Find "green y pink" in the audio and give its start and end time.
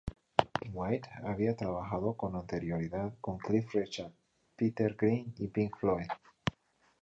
4.95-5.77